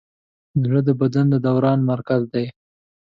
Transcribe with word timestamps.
زړه 0.63 0.79
د 0.87 0.89
بدن 1.01 1.25
د 1.33 1.35
دوران 1.47 1.79
مرکز 1.91 2.21
دی. 2.33 2.45